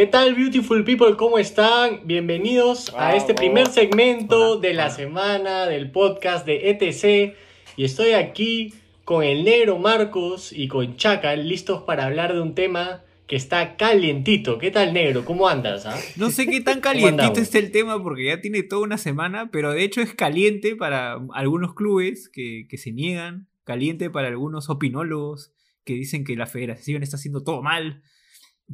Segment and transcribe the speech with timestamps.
[0.00, 1.14] ¿Qué tal, beautiful people?
[1.18, 2.06] ¿Cómo están?
[2.06, 7.36] Bienvenidos a este primer segmento de la semana del podcast de ETC.
[7.76, 8.72] Y estoy aquí
[9.04, 13.76] con el negro Marcos y con Chacal, listos para hablar de un tema que está
[13.76, 14.56] calientito.
[14.56, 15.26] ¿Qué tal, negro?
[15.26, 15.84] ¿Cómo andas?
[15.84, 15.98] ah?
[16.16, 19.70] No sé qué tan calientito está el tema porque ya tiene toda una semana, pero
[19.70, 25.52] de hecho es caliente para algunos clubes que, que se niegan, caliente para algunos opinólogos
[25.84, 28.02] que dicen que la federación está haciendo todo mal.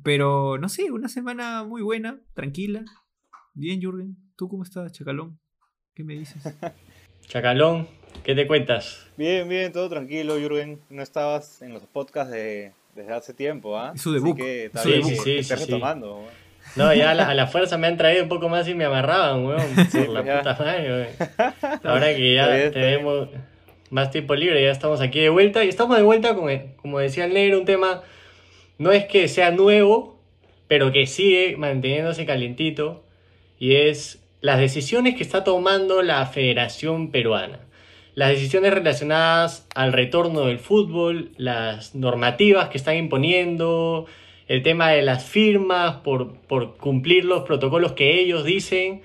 [0.03, 2.85] Pero no sé, una semana muy buena, tranquila.
[3.55, 4.17] Bien, Jürgen.
[4.37, 5.39] ¿Tú cómo estás, Chacalón?
[5.95, 6.43] ¿Qué me dices?
[7.27, 7.89] Chacalón,
[8.25, 9.07] ¿qué te cuentas?
[9.17, 10.81] Bien, bien, todo tranquilo, Jürgen.
[10.91, 13.95] No estabas en los podcasts de, desde hace tiempo, ¿ah?
[13.97, 14.39] Su debut.
[14.39, 15.55] Así que Sí, sí, sí, sí.
[15.55, 16.17] retomando.
[16.19, 16.31] weón.
[16.75, 18.85] No, ya a la, a la fuerza me han traído un poco más y me
[18.85, 19.63] amarraban, weón.
[19.93, 20.39] Por la Ya.
[20.39, 21.81] puta madre, weón.
[21.85, 23.29] Ahora que ya bien, tenemos
[23.91, 25.65] más tiempo libre, ya estamos aquí de vuelta.
[25.65, 28.03] Y estamos de vuelta con, como decía el negro, un tema
[28.79, 30.19] no es que sea nuevo,
[30.69, 33.03] pero que sigue manteniéndose calientito.
[33.59, 37.61] Y es las decisiones que está tomando la Federación Peruana.
[38.15, 44.07] Las decisiones relacionadas al retorno del fútbol, las normativas que están imponiendo,
[44.49, 49.03] el tema de las firmas por, por cumplir los protocolos que ellos dicen.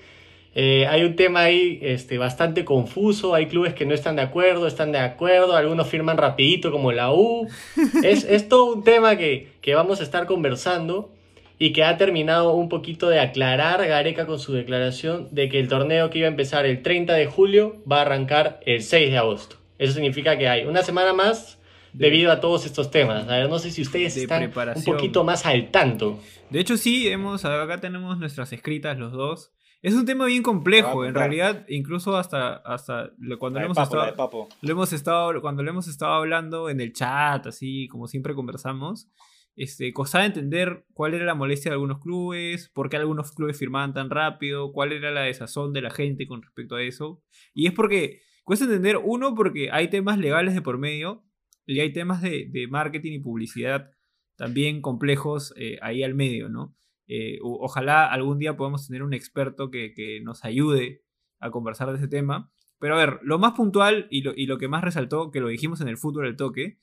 [0.54, 4.66] Eh, hay un tema ahí este, bastante confuso, hay clubes que no están de acuerdo,
[4.66, 7.48] están de acuerdo, algunos firman rapidito como la U.
[8.04, 11.10] Es, es todo un tema que, que vamos a estar conversando
[11.58, 15.68] y que ha terminado un poquito de aclarar Gareca con su declaración de que el
[15.68, 19.18] torneo que iba a empezar el 30 de julio va a arrancar el 6 de
[19.18, 19.56] agosto.
[19.78, 21.60] Eso significa que hay una semana más
[21.92, 23.28] debido a todos estos temas.
[23.28, 26.18] A ver, no sé si ustedes de están un poquito más al tanto.
[26.50, 29.52] De hecho, sí, hemos, acá tenemos nuestras escritas los dos.
[29.82, 34.48] Es un tema bien complejo, en realidad, incluso hasta, hasta cuando lo hemos papo, estado,
[34.60, 39.10] lo hemos estado, cuando lo hemos estado hablando en el chat, así como siempre conversamos,
[39.56, 43.92] este, costaba entender cuál era la molestia de algunos clubes, por qué algunos clubes firmaban
[43.92, 47.20] tan rápido, cuál era la desazón de la gente con respecto a eso.
[47.52, 51.24] Y es porque cuesta entender, uno, porque hay temas legales de por medio
[51.66, 53.90] y hay temas de, de marketing y publicidad
[54.36, 56.74] también complejos eh, ahí al medio, ¿no?
[57.08, 61.02] Eh, ojalá algún día podamos tener un experto que, nos ayude
[61.40, 62.50] a conversar de ese tema.
[62.78, 65.88] Pero a ver, lo más puntual y lo, que más resaltó, que lo dijimos en
[65.88, 66.78] el fútbol del toque,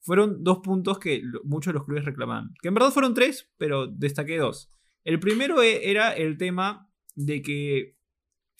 [0.00, 2.54] fueron dos puntos que muchos de los clubes reclamaban.
[2.62, 4.70] Que en verdad fueron tres, pero destaqué dos.
[5.04, 7.96] El primero e- era el tema de que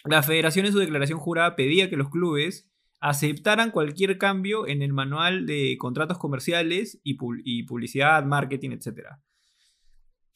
[0.04, 2.68] la federación en su declaración jurada pedía que los clubes
[3.00, 7.14] aceptaran cualquier cambio en el manual de contratos comerciales y
[7.64, 9.20] publicidad, marketing, etc.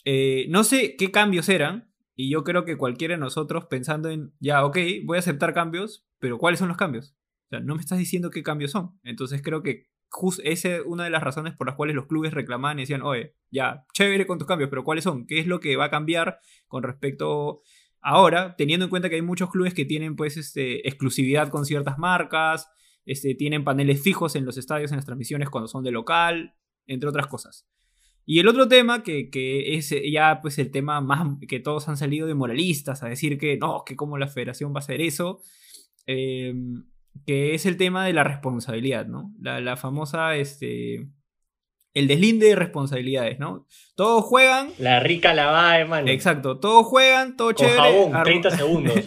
[0.05, 4.33] Eh, no sé qué cambios eran, y yo creo que cualquiera de nosotros pensando en,
[4.39, 7.17] ya, ok, voy a aceptar cambios, pero ¿cuáles son los cambios?
[7.47, 8.99] O sea, no me estás diciendo qué cambios son.
[9.03, 12.33] Entonces creo que jus- esa es una de las razones por las cuales los clubes
[12.33, 15.27] reclamaban y decían, oye, ya, chévere con tus cambios, pero ¿cuáles son?
[15.27, 16.39] ¿Qué es lo que va a cambiar
[16.69, 17.63] con respecto
[18.01, 21.99] ahora, teniendo en cuenta que hay muchos clubes que tienen pues este, exclusividad con ciertas
[21.99, 22.69] marcas,
[23.07, 26.55] este, tienen paneles fijos en los estadios, en las transmisiones cuando son de local,
[26.87, 27.67] entre otras cosas.
[28.27, 31.97] Y el otro tema, que, que es ya pues el tema más que todos han
[31.97, 35.41] salido de moralistas a decir que no, que cómo la federación va a hacer eso,
[36.07, 36.55] eh,
[37.27, 39.33] que es el tema de la responsabilidad, ¿no?
[39.41, 41.07] La, la famosa, este,
[41.93, 43.67] el deslinde de responsabilidades, ¿no?
[43.95, 46.09] Todos juegan, La rica lavada de mano.
[46.09, 47.77] exacto, todos juegan, todo Con chévere.
[47.79, 48.95] jabón, ar- 30 segundos.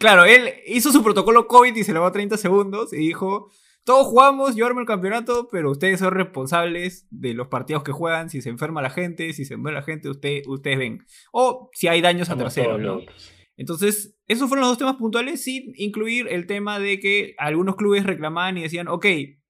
[0.00, 3.48] Claro, él hizo su protocolo COVID y se lo va 30 segundos y dijo,
[3.88, 8.28] todos jugamos, yo armo el campeonato, pero ustedes son responsables de los partidos que juegan,
[8.28, 11.06] si se enferma la gente, si se muere la gente, usted, ustedes ven.
[11.32, 13.00] O si hay daños a terceros, ¿no?
[13.56, 18.04] Entonces, esos fueron los dos temas puntuales, sin incluir el tema de que algunos clubes
[18.04, 19.06] reclamaban y decían, ok,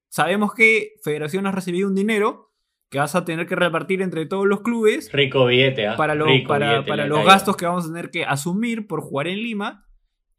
[0.07, 2.51] sabemos que Federación has recibido un dinero
[2.89, 5.95] que vas a tener que repartir entre todos los clubes Rico billete, ¿ah?
[5.95, 8.87] para, lo- Rico para, billete para le los gastos que vamos a tener que asumir
[8.87, 9.85] por jugar en Lima.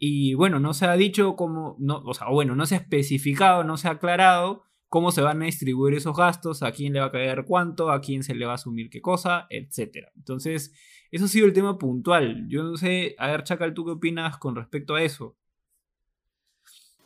[0.02, 3.64] Y bueno, no se ha dicho cómo, no, o sea, bueno, no se ha especificado,
[3.64, 7.06] no se ha aclarado cómo se van a distribuir esos gastos, a quién le va
[7.06, 10.08] a caer cuánto, a quién se le va a asumir qué cosa, etc.
[10.16, 10.72] Entonces,
[11.10, 12.48] eso ha sido el tema puntual.
[12.48, 15.36] Yo no sé, a ver, Chacal, ¿tú qué opinas con respecto a eso?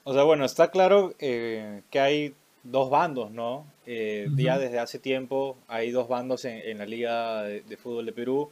[0.05, 3.67] O sea, bueno, está claro eh, que hay dos bandos, ¿no?
[3.87, 4.29] Eh.
[4.37, 8.12] Ya desde hace tiempo hay dos bandos en, en la Liga de, de Fútbol de
[8.12, 8.50] Perú.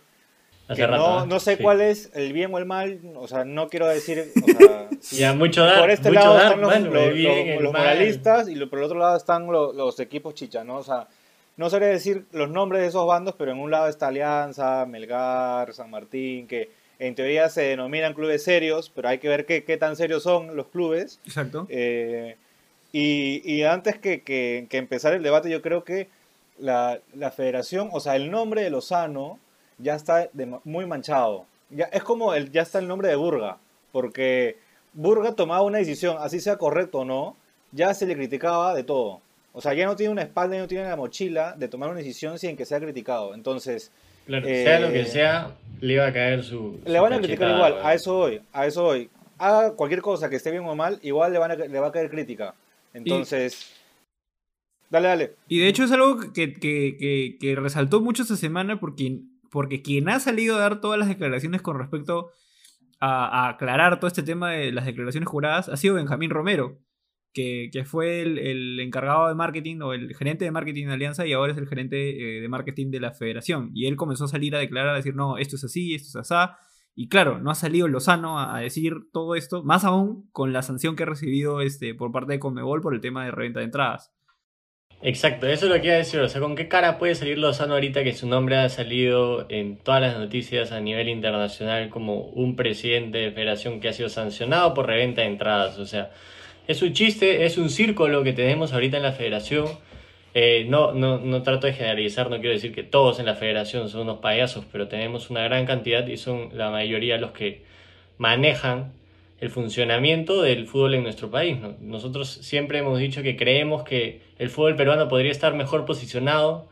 [0.69, 1.63] Hace rato, no, no sé Sí.
[1.63, 5.17] cuál es el bien o el mal, o sea, no quiero decir, o sea, si-
[5.21, 7.57] Ya, mucho dar, por este mucho lado dar, están los, mano, los- el bien, los-
[7.59, 7.83] el los mal.
[7.83, 10.77] moralistas y por el otro lado están lo- los equipos chicha, ¿no?
[10.77, 11.09] O sea,
[11.57, 15.75] no sabría decir los nombres de esos bandos, pero en un lado está Alianza, Melgar,
[15.75, 19.77] San Martín, que en teoría se denominan clubes serios, pero hay que ver qué, qué
[19.77, 21.21] tan serios son los clubes.
[21.27, 21.67] Exacto.
[21.69, 22.37] Eh,
[22.93, 26.09] y, y antes que, que- que empezar el debate, yo creo que
[26.59, 29.39] la, la federación, o sea, el nombre de Lozano
[29.83, 30.29] ya está
[30.65, 31.47] muy manchado.
[31.71, 33.59] Ya, es como el, ya está el nombre de Burga,
[33.93, 34.57] porque
[34.93, 37.37] Burga tomaba una decisión, así sea correcto o no,
[37.73, 39.21] ya se le criticaba de todo.
[39.53, 41.99] O sea, ya no tiene una espalda y no tiene la mochila de tomar una
[41.99, 43.35] decisión sin que sea criticado.
[43.35, 43.91] Entonces,
[44.27, 46.81] sea lo que eh, sea, le va a caer su.
[46.85, 49.11] Le van a criticar igual, a eso hoy, a eso hoy.
[49.39, 51.93] Haga cualquier cosa que esté bien o mal, igual le, van a, le va a
[51.93, 52.55] caer crítica.
[52.95, 53.73] Entonces.
[54.89, 55.35] dale, dale.
[55.49, 59.19] Y de hecho es algo que, que, que, resaltó mucho esta semana porque,
[59.53, 62.33] porque quien ha salido a dar todas las declaraciones con respecto
[62.99, 66.81] a, a aclarar todo este tema de las declaraciones juradas ha sido Benjamín Romero
[67.33, 71.53] que, fue el, encargado de marketing o el gerente de marketing de Alianza y ahora
[71.53, 73.71] es el gerente eh, de marketing de la federación.
[73.75, 76.31] Y él comenzó a salir a declarar, a decir, no, esto es así, esto es
[76.31, 76.53] así.
[76.95, 80.95] Y claro, no ha salido Lozano a, decir todo esto, más aún con la sanción
[80.95, 84.13] que ha recibido este, por parte de Conmebol por el tema de reventa de entradas.
[85.05, 86.21] Exacto, eso es lo que iba a decir.
[86.21, 89.77] O sea, ¿con qué cara puede salir Lozano ahorita que su nombre ha salido en
[89.77, 94.75] todas las noticias a nivel internacional como un presidente de federación que ha sido sancionado
[94.75, 95.79] por reventa de entradas?
[95.79, 96.11] O sea,
[96.69, 99.67] es un chiste, es un circo lo que tenemos ahorita en la federación.
[100.35, 103.89] Eh, no, no, no trato de generalizar, no quiero decir que todos en la federación
[103.89, 107.65] son unos payasos, pero tenemos una gran cantidad y son la mayoría los que
[108.19, 108.93] manejan
[109.43, 111.59] el funcionamiento del fútbol en nuestro país.
[111.81, 116.69] Nosotros siempre hemos dicho que creemos que el fútbol peruano podría estar mejor posicionado,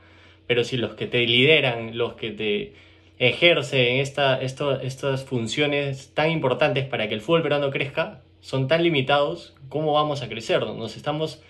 [0.46, 2.74] pero si los que te lideran, los que te
[3.18, 9.56] ejercen esta, estas funciones tan importantes para que el fútbol peruano crezca, son tan limitados,
[9.68, 10.60] ¿cómo vamos a crecer?
[10.60, 11.42] Nos estamos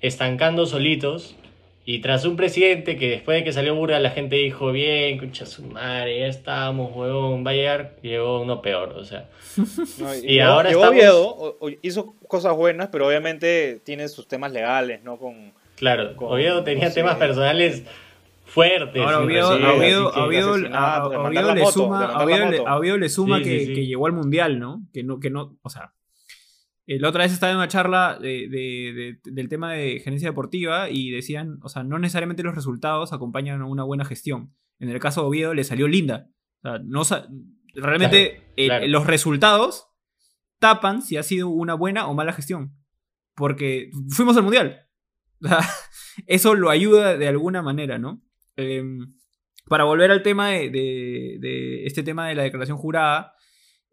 [0.00, 1.36] estancando solitos.
[1.86, 5.44] Y tras un presidente que después de que salió Burga la gente dijo, bien, escucha
[5.44, 9.28] su madre, ya estamos, huevón, va a llegar, llegó uno peor, o sea.
[10.22, 15.18] y, ahora Oviedo, hizo cosas buenas, pero obviamente tiene sus temas legales, ¿no?
[15.18, 17.84] Con, claro, Oviedo tenía temas personales
[18.46, 19.02] fuertes.
[19.02, 19.58] Ahora Oviedo,
[21.54, 22.24] le suma,
[22.98, 24.80] le suma que, que, llegó al Mundial, ¿no?
[24.94, 25.92] Que no, que no, o sea,
[26.86, 31.58] eh, la otra vez estaba en una charla del tema de gerencia deportiva y decían,
[31.62, 34.54] o sea, no necesariamente los resultados acompañan a una buena gestión.
[34.78, 36.28] En el caso de Oviedo le salió linda.
[36.62, 37.34] O sea, no,
[37.74, 39.88] realmente eh, los resultados
[40.58, 42.74] tapan si ha sido una buena o mala gestión.
[43.34, 44.86] Porque fuimos al mundial.
[46.26, 48.22] eso lo ayuda de alguna manera, ¿no?
[48.56, 49.14] Em,
[49.66, 53.33] para volver al tema de, este tema de la declaración jurada,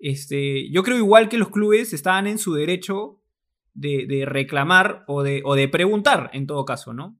[0.02, 3.20] este, yo creo igual que los clubes estaban en su derecho
[3.74, 7.18] de, reclamar o de, o de, preguntar, en todo caso, ¿no?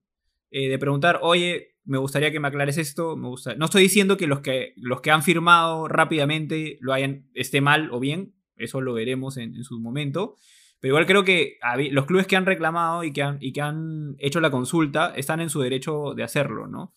[0.50, 3.56] Eh, de preguntar, oye, me gustaría que me aclares esto, me gusta...
[3.56, 7.90] No estoy diciendo que los, que los que han firmado rápidamente lo hayan, esté mal
[7.92, 10.36] o bien, eso lo veremos en, su momento,
[10.80, 11.58] pero igual creo que
[11.92, 15.40] los clubes que han reclamado y que han, y que han hecho la consulta están
[15.40, 16.94] en su derecho de hacerlo, ¿no?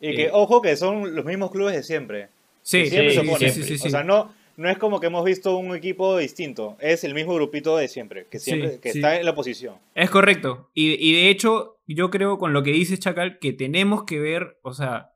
[0.00, 2.28] Y que, eh, ojo, que son los mismos clubes de siempre.
[2.62, 5.74] Sí, sí, sí, sí, sí, O sea, no, no es como que hemos visto un
[5.74, 9.76] equipo distinto, es el mismo grupito de siempre, que siempre que está en la oposición.
[9.94, 10.70] Es correcto.
[10.74, 14.72] Y, de hecho, yo creo con lo que dice Chacal que tenemos que ver, o
[14.72, 15.12] sea,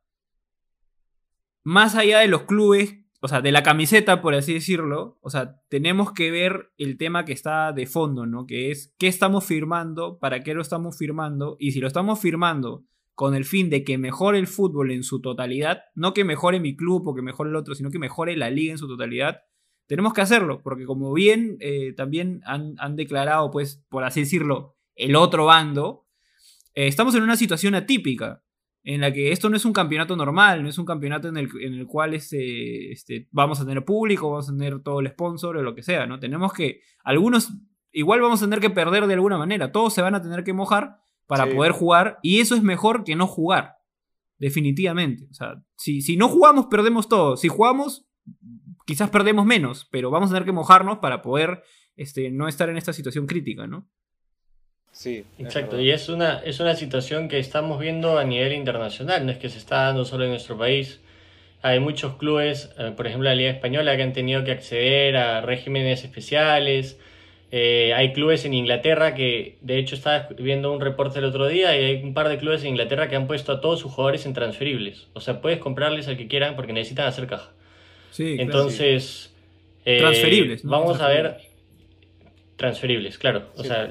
[1.63, 5.61] más allá de los clubes, o sea, de la camiseta, por así decirlo, o sea,
[5.69, 8.47] tenemos que ver el tema que está de fondo, ¿no?
[8.47, 12.85] Que es qué estamos firmando, para qué lo estamos firmando, y si lo estamos firmando
[13.17, 16.77] con el fin de que mejore el fútbol en su totalidad, no que mejore mi
[16.77, 19.41] club o que mejore el otro, sino que mejore la liga en su totalidad,
[19.87, 25.17] tenemos que hacerlo, porque como bien eh, también han, declarado, pues, por así decirlo, el
[25.17, 26.07] otro bando,
[26.75, 28.43] eh, estamos en una situación atípica,
[28.83, 31.49] en la que esto no es un campeonato normal, no es un campeonato en el,
[31.63, 35.57] en el cual este, este, vamos a tener público, vamos a tener todo el sponsor
[35.57, 36.21] o lo que sea, ¿no?
[36.21, 37.51] Tenemos que, algunos,
[37.93, 40.53] igual vamos a tener que perder de alguna manera, todos se van a tener que
[40.53, 42.19] mojar, para poder jugar.
[42.23, 43.77] Y eso es mejor que no jugar.
[44.39, 45.27] Definitivamente.
[45.31, 47.37] O sea, si, si no jugamos, perdemos todo.
[47.37, 48.07] Si jugamos,
[48.87, 51.63] quizás perdemos menos, pero vamos a tener que mojarnos para poder
[51.97, 53.89] este, no estar en esta situación crítica, ¿no?
[54.93, 55.25] Sí.
[55.39, 59.37] Exacto, y es una, es una situación que estamos viendo a nivel internacional, no es
[59.37, 61.01] que se está dando solo en nuestro país.
[61.61, 65.43] Hay muchos clubes, eh, por ejemplo la Liga Española, que han tenido que acceder a
[65.43, 66.99] regímenes especiales,
[67.53, 71.79] eh, hay clubes en Inglaterra que, de hecho, estaba viendo un reporte el otro día
[71.81, 74.27] y hay un par de clubes en Inglaterra que han puesto a todos sus jugadores
[74.27, 75.07] en transferibles.
[75.13, 77.53] O sea, puedes comprarles al que quieran porque necesitan hacer caja.
[78.11, 79.33] Sí, Entonces,
[79.85, 80.65] eh, transferibles.
[80.65, 81.37] Vamos a ver.
[82.57, 83.43] Transferibles, claro.
[83.57, 83.91] O sea,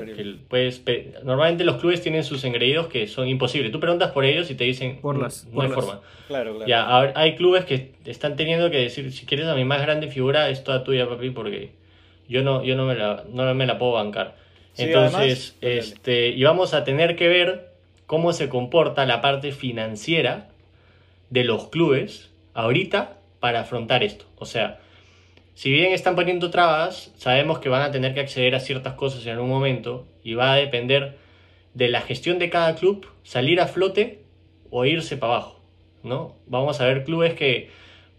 [0.50, 0.82] puedes,
[1.24, 3.72] normalmente los clubes tienen sus engreídos que son imposibles.
[3.72, 6.02] Tú preguntas por ellos y te dicen por las, no hay forma.
[6.28, 6.68] Claro, claro.
[6.68, 10.50] Ya, hay clubes que están teniendo que decir, si quieres a mi más grande figura,
[10.50, 11.74] es toda tuya, papi, porque
[12.28, 14.36] yo no, yo no, me, la, no me la puedo bancar.
[14.78, 17.72] Entonces, este, y vamos a tener que ver
[18.06, 20.50] cómo se comporta la parte financiera
[21.30, 24.26] de los clubes ahorita para afrontar esto.
[24.38, 24.80] O sea,
[25.54, 29.26] si bien están poniendo trabas, sabemos que van a tener que acceder a ciertas cosas
[29.26, 31.18] en algún momento y va a depender
[31.74, 34.20] de la gestión de cada club salir a flote
[34.70, 35.62] o irse para abajo,
[36.04, 36.36] ¿no?
[36.48, 37.70] Vamos a ver clubes que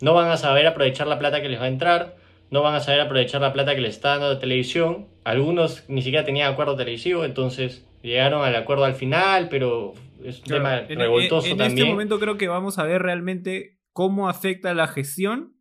[0.01, 2.16] no van a saber aprovechar la plata que les va a entrar,
[2.51, 6.03] no van a saber aprovechar la plata que les está dando de televisión, algunos ni
[6.03, 10.99] siquiera tenían acuerdo televisivo, entonces llegaron al acuerdo al final, pero es un tema En-
[10.99, 11.79] revoltoso en, en también.
[11.79, 15.55] este momento creo que vamos a ver realmente cómo afecta la gestión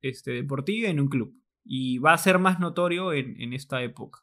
[0.00, 1.34] este, deportiva en un club.
[1.64, 4.20] Y va a ser más notorio en, en esta época.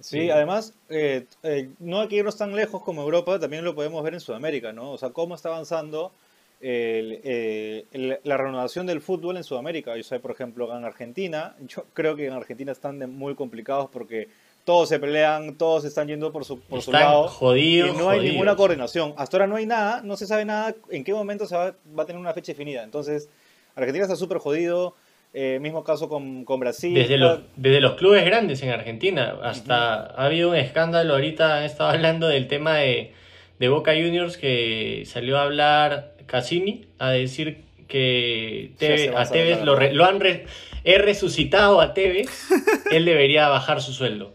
[0.00, 0.30] Sí, Sí.
[0.30, 4.14] además, eh, eh, no hay que irnos tan lejos como Europa, también lo podemos ver
[4.14, 4.90] en Sudamérica, ¿no?
[4.90, 6.12] O sea, cómo está avanzando
[6.60, 9.96] el- eh, el- la renovación del fútbol en Sudamérica.
[9.96, 13.88] Yo sé, por ejemplo, en Argentina, yo creo que en Argentina están de- muy complicados
[13.92, 14.28] porque
[14.64, 17.28] todos se pelean, todos están yendo por su, por su lado.
[17.28, 19.14] jodidos, y no hay ninguna coordinación.
[19.16, 22.02] Hasta ahora no hay nada, no se sabe nada en qué momento se va, va
[22.02, 22.82] a tener una fecha definida.
[22.82, 23.28] Entonces,
[23.76, 24.94] Argentina está súper jodido.
[25.38, 26.94] eh, mismo caso con, con Brasil.
[26.94, 31.64] Desde los, desde los clubes grandes en Argentina, hasta ha habido un escándalo, ahorita han
[31.64, 33.12] estado hablando del tema de,
[33.58, 39.76] de Boca Juniors que salió a hablar Cassini a decir que Tevez- a Tevez lo,
[39.76, 40.46] re- lo han re-
[40.84, 42.28] he resucitado a Tevez,
[42.90, 44.34] él debería bajar su sueldo.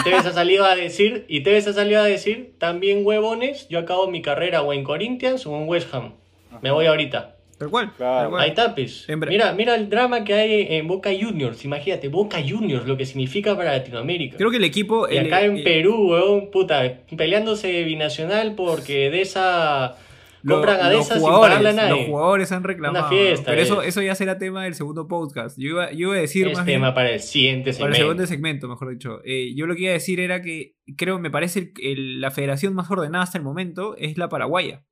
[0.00, 3.78] Y Tevez ha salido a decir, y Tevez ha salido a decir, también huevones, yo
[3.78, 6.14] acabo mi carrera o en Corinthians o en West Ham.
[6.62, 7.36] Me voy ahorita.
[7.58, 7.92] Tal cual.
[7.96, 8.38] Claro.
[8.38, 11.62] Ahí Bra- Mira, mira el drama que hay en Boca Juniors.
[11.64, 14.38] Imagínate, Boca Juniors, lo que significa para Latinoamérica.
[14.38, 15.06] Creo que el equipo.
[15.10, 19.96] y el- acá en eh, Perú, weón, puta, peleándose binacional porque de esa.
[20.42, 22.00] Lo- compran a de los esas sin jugadores, pagarle a nadie.
[22.02, 23.06] los jugadores han reclamado.
[23.08, 23.88] Una fiesta pero eso, es.
[23.88, 25.58] eso ya será tema del segundo podcast.
[25.58, 27.74] Yo iba, yo iba a decir es más bien- tema para el siguiente Para el
[27.76, 27.96] segmento.
[27.96, 29.20] segundo segmento, mejor dicho.
[29.24, 32.30] Eh, yo lo que iba a decir era que creo, me parece el- el- la
[32.30, 34.84] federación más ordenada hasta el momento es la paraguaya.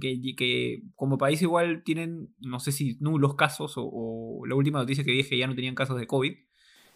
[0.00, 4.78] Que, que como país igual tienen, no sé si nulos casos o, o la última
[4.78, 6.32] noticia que dije ya no tenían casos de COVID.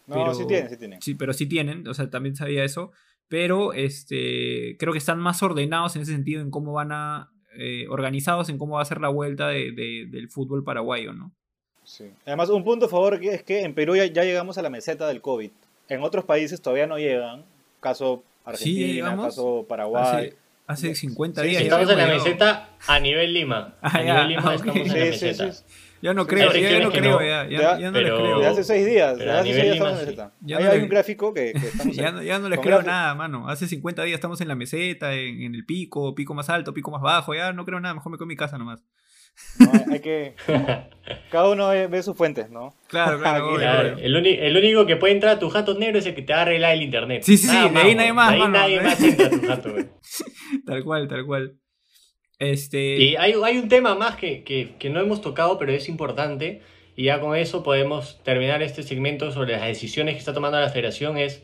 [0.07, 1.01] No, pero- sí tienen, sí tienen.
[1.03, 2.91] Sí, pero sí tienen, o sea, también sabía eso.
[3.27, 7.29] Pero este, creo que están más ordenados en ese sentido, en cómo van a,
[7.59, 11.31] eh, organizados en cómo va a ser la vuelta de- de- del fútbol paraguayo, ¿no?
[11.83, 12.05] Sí.
[12.25, 15.07] Además, un punto a favor es que en Perú ya, ya llegamos a la meseta
[15.07, 15.49] del COVID.
[15.89, 17.43] En otros países todavía no llegan.
[17.79, 20.03] Caso Argentina, caso Paraguay.
[20.67, 21.59] Hace, hace 50 Sí, días.
[21.61, 23.75] sí, Estamos en la meseta a nivel Lima.
[23.81, 24.53] Ah, a ya, nivel Lima ah, ok.
[24.55, 25.53] estamos en la Sí, sí, meseta.
[26.01, 27.25] Ya no creo, ya, ya no creo, no.
[27.25, 28.39] ya, ya, Ya, ya no pero- les creo.
[28.39, 29.15] De hace seis días.
[29.17, 30.05] Pero De a hace seis días Lima, estamos en sí.
[30.05, 30.33] meseta.
[30.41, 32.59] Ya Ahí no hay le- un gráfico que, que estamos Ya no, ya no les
[32.59, 32.91] creo gráfico.
[32.91, 33.47] nada, mano.
[33.49, 36.89] Hace 50 días estamos en la meseta, en, en el pico, pico más alto, pico
[36.91, 37.33] más bajo.
[37.35, 38.81] Ya no creo nada, mejor me quedo en mi casa nomás.
[39.57, 40.35] No, hay- que...
[41.31, 42.73] Cada uno ve, sus fuentes, ¿no?
[42.87, 43.55] Claro, claro.
[43.99, 46.39] El, el único que puede entrar a tu jato negro es el que te va
[46.39, 47.23] a arreglar el internet.
[47.23, 48.57] Sí, sí, sí, de ahí nadie más, De ahí mano.
[48.57, 49.73] nadie más entra a tu jato.
[50.65, 51.53] Tal cual, tal cual.
[52.39, 52.97] Este.
[52.97, 56.61] Y hay, un tema más que, que- que no hemos tocado, pero es importante,
[56.95, 60.69] y ya con eso podemos terminar este segmento sobre las decisiones que está tomando la
[60.69, 61.43] federación, es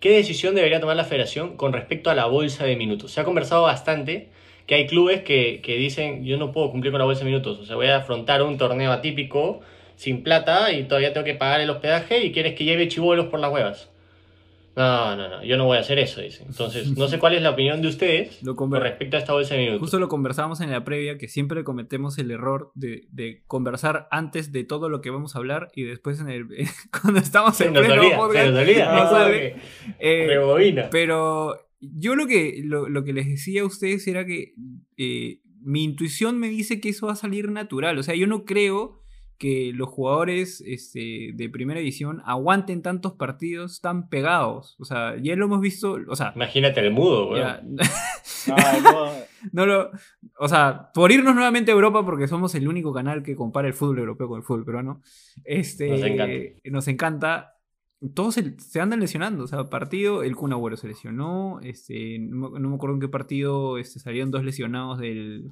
[0.00, 3.12] qué decisión debería tomar la federación con respecto a la bolsa de minutos.
[3.12, 4.28] Se ha conversado bastante
[4.66, 7.58] que hay clubes que, que dicen, yo no puedo cumplir con la bolsa de minutos,
[7.60, 9.60] o sea, voy a afrontar un torneo atípico
[9.96, 13.38] sin plata y todavía tengo que pagar el hospedaje y quieres que lleve chivolos por
[13.38, 13.91] las huevas.
[14.74, 16.46] No, no, no, yo no voy a hacer eso, dicen.
[16.48, 19.54] Entonces, no sé cuál es la opinión de ustedes Lo con respecto a esta bolsa
[19.54, 19.80] de minutos.
[19.80, 24.50] Justo lo conversábamos en la previa, que siempre cometemos el error de, de conversar antes
[24.52, 26.46] de todo lo que vamos a hablar y después en el,
[27.02, 27.90] cuando estamos Se en podcast,
[28.46, 28.94] se nos olvida.
[28.94, 29.50] no sale.
[29.50, 29.56] sabe.
[29.98, 30.88] Eh, Rebobina.
[30.90, 34.54] Pero yo lo que, lo, lo que les decía a ustedes era que
[34.96, 37.98] eh, mi intuición me dice que eso va a salir natural.
[37.98, 39.01] O sea, yo no creo
[39.42, 44.76] que los jugadores este, de primera división aguanten tantos partidos tan pegados.
[44.78, 45.98] O sea, ya lo hemos visto.
[46.08, 47.42] O sea, Imagínate el mudo, Ay,
[48.84, 49.10] no.
[49.52, 49.90] no lo.
[50.38, 53.74] O sea, por irnos nuevamente a Europa, porque somos el único canal que compara el
[53.74, 55.02] fútbol europeo con el fútbol peruano.
[55.44, 56.36] Este, Nos encanta.
[56.70, 57.48] Nos encanta.
[58.14, 59.44] Todos se, se andan lesionando.
[59.44, 61.58] O sea, partido, el Kun Agüero se lesionó.
[61.62, 65.50] Este, no, me- no me acuerdo en qué partido este, salieron dos lesionados del.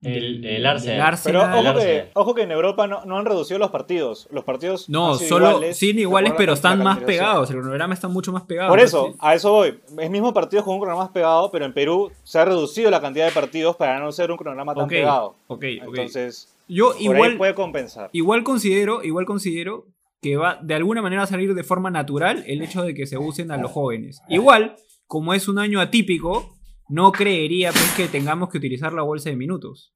[0.00, 1.18] El- el Arsenal.
[1.24, 2.10] Pero ojo que, Arsenal.
[2.14, 4.28] ojo que en Europa no, no han reducido los partidos.
[4.30, 7.50] Los partidos No, han sido solo iguales, siguen iguales, pero están más pegados.
[7.50, 8.68] El cronograma está mucho más pegado.
[8.70, 9.80] Por eso, a eso voy.
[9.98, 13.00] Es mismo partidos con un cronograma más pegado, pero en Perú se ha reducido la
[13.00, 15.34] cantidad de partidos para no ser un cronograma tan pegado.
[15.48, 15.88] ok, ok.
[15.88, 17.30] Entonces, Yo por igual.
[17.32, 18.10] ahí puede compensar.
[18.12, 19.86] Igual considero, igual considero
[20.22, 23.18] que va de alguna manera a salir de forma natural el hecho de que se
[23.18, 24.20] usen a los jóvenes.
[24.28, 24.76] Igual,
[25.06, 26.56] como es un año atípico,
[26.88, 29.92] no creería pues, que tengamos que utilizar la bolsa de minutos.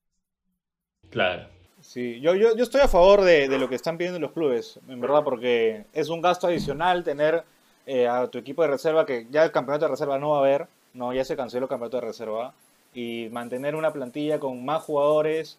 [1.11, 1.49] Claro.
[1.81, 4.79] Sí, yo, yo, yo estoy a favor de, de lo que están pidiendo los clubes,
[4.89, 7.45] en verdad, porque es un gasto adicional tener
[7.87, 10.41] eh, a tu equipo de reserva, que ya el campeonato de reserva no va a
[10.41, 12.55] haber, no, ya se canceló el campeonato de reserva,
[12.95, 15.59] y mantener una plantilla con más jugadores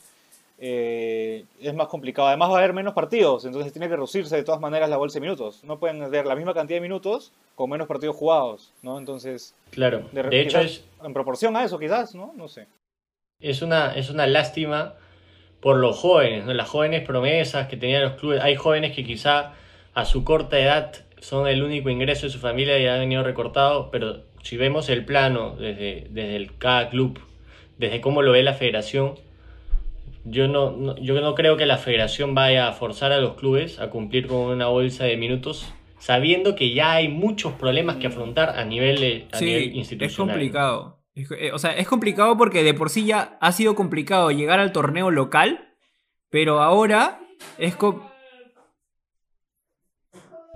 [0.59, 2.27] eh, es más complicado.
[2.27, 5.15] Además va a haber menos partidos, entonces tiene que reducirse de todas maneras la bolsa
[5.15, 5.63] de minutos.
[5.63, 8.97] No pueden ver la misma cantidad de minutos con menos partidos jugados, ¿no?
[8.97, 12.33] Entonces, Claro, de, de hecho es, en proporción a eso, quizás, ¿no?
[12.35, 12.67] No sé.
[13.39, 14.95] es una, es una lástima
[15.59, 16.53] por los jóvenes, ¿no?
[16.53, 18.41] las jóvenes promesas que tenían los clubes.
[18.41, 19.53] Hay jóvenes que quizá
[19.93, 23.89] a su corta edad son el único ingreso de su familia y han venido recortado,
[23.89, 27.19] pero si vemos el plano desde, desde el, cada club,
[27.77, 29.15] desde cómo lo ve la federación,
[30.25, 33.79] yo no, no- yo no creo que la federación vaya a forzar a los clubes
[33.79, 38.57] a cumplir con una bolsa de minutos, sabiendo que ya hay muchos problemas que afrontar
[38.57, 40.35] a nivel, a nivel Sí, es institucional.
[40.35, 40.99] complicado.
[41.15, 44.59] Es- eh, o sea, es complicado porque de por sí ya ha sido complicado llegar
[44.59, 45.73] al torneo local,
[46.29, 47.19] pero ahora
[47.57, 47.75] es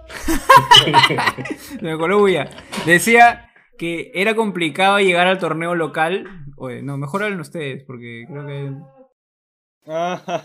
[1.82, 2.50] me.
[2.86, 6.28] Decía que era complicado llegar al torneo local.
[6.58, 8.72] Oye, no, mejor hablen ustedes, porque creo que.
[9.88, 10.44] Ah,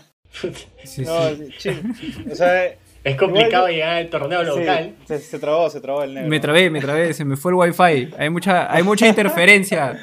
[0.83, 1.49] Sí, no, sí.
[1.59, 2.27] chill.
[2.31, 2.65] O sea,
[3.03, 4.95] Es complicado Igual llegar al torneo sí, local.
[5.05, 6.29] se, se trabó, se trabó el negro.
[6.29, 8.13] Me trabé, me trabé, se me fue el wifi.
[8.17, 9.99] Hay mucha, hay mucha interferencia.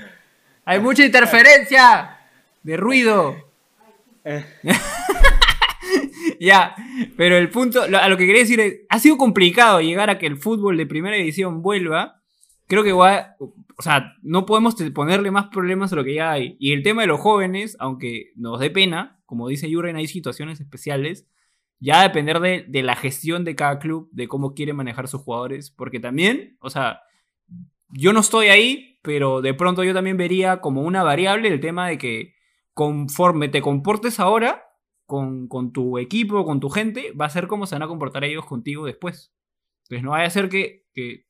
[0.64, 2.18] Hay mucha interferencia
[2.62, 3.36] de ruido.
[4.24, 4.44] Eh.
[6.38, 6.74] Ya,
[7.16, 10.18] pero el punto, lo- a lo que quería decir es, ha sido complicado llegar a
[10.18, 12.22] que el fútbol de primera división vuelva.
[12.66, 16.56] Creo que va, o sea, no podemos ponerle más problemas a lo que ya hay.
[16.60, 20.60] Y el tema de los jóvenes, aunque nos dé pena, como dice Yuren, hay situaciones
[20.60, 21.24] especiales.
[21.78, 25.06] Ya va a depender de, de la gestión de cada club, de cómo quiere manejar
[25.06, 25.70] sus jugadores.
[25.70, 27.02] Porque también, o sea,
[27.90, 31.86] yo no estoy ahí, pero de pronto yo también vería como una variable el tema
[31.86, 32.34] de que
[32.74, 34.64] conforme te comportes ahora
[35.06, 38.24] con, con tu equipo, con tu gente, va a ser como se van a comportar
[38.24, 39.32] ellos contigo después.
[39.84, 41.28] Entonces no vaya a ser que, que,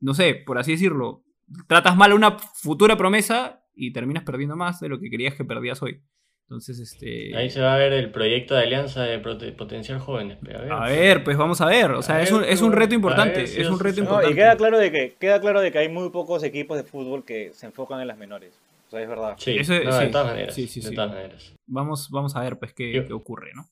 [0.00, 1.22] no sé, por así decirlo,
[1.68, 5.44] tratas mal a una futura promesa y terminas perdiendo más de lo que querías que
[5.44, 6.02] perdías hoy.
[6.50, 7.36] Entonces, este...
[7.36, 10.36] Ahí se va a ver el proyecto de alianza de potenciar jóvenes.
[10.42, 10.72] a ver.
[10.72, 11.92] A ver, pues vamos a ver.
[11.92, 13.42] O sea, es un, es un pero- reto importante.
[13.42, 14.32] ver es un reto se- No, importante.
[14.32, 17.24] y queda claro de que queda claro de que hay muy pocos equipos de fútbol
[17.24, 18.52] que se enfocan en las menores.
[18.88, 19.34] O sea, es verdad.
[19.38, 20.10] Sí, Eso- no, de sí.
[20.10, 20.54] todas maneras.
[20.56, 20.94] Sí, sí, de sí.
[20.96, 21.54] todas maneras.
[21.68, 23.68] Vamos, vamos a ver, pues, qué, Yo- qué ocurre, ¿no?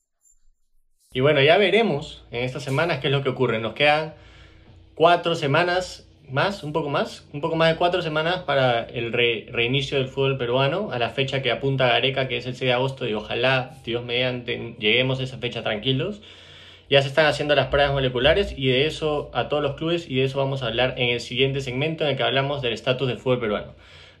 [1.11, 3.59] Y bueno, ya veremos en estas semanas qué es lo que ocurre.
[3.59, 4.13] Nos quedan
[4.95, 9.47] cuatro semanas más, un poco más, un poco más de cuatro semanas para el re-
[9.51, 12.73] reinicio del fútbol peruano, a la fecha que apunta Gareca, que es el 6 de
[12.73, 16.21] agosto, y ojalá, Dios mediante, lleguemos a esa fecha tranquilos.
[16.89, 20.15] Ya se están haciendo las pruebas moleculares y de eso a todos los clubes y
[20.15, 23.07] de eso vamos a hablar en el siguiente segmento en el que hablamos del estatus
[23.07, 23.73] del fútbol peruano.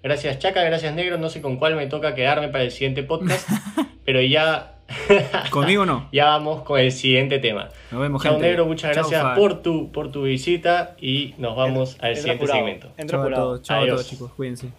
[0.03, 3.49] Gracias Chaca, gracias Negro, no sé con cuál me toca quedarme para el siguiente podcast,
[4.05, 4.75] pero ya,
[5.51, 6.09] Conmigo no.
[6.11, 7.69] ya vamos con el siguiente tema.
[7.91, 8.47] Nos vemos, Chao gente.
[8.47, 12.43] Negro, muchas Chao, gracias por tu, por tu visita y nos vamos al Entra siguiente
[12.43, 12.93] apurado, segmento.
[12.97, 14.31] Entra Chao a todos, chao a todos, chicos.
[14.33, 14.69] Cuídense.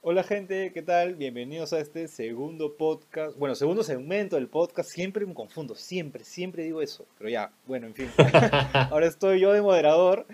[0.00, 1.16] Hola gente, ¿qué tal?
[1.16, 4.88] Bienvenidos a este segundo podcast, bueno, segundo segmento del podcast.
[4.88, 8.08] Siempre me confundo, siempre, siempre digo eso, pero ya, bueno, en fin.
[8.90, 10.24] Ahora estoy yo de moderador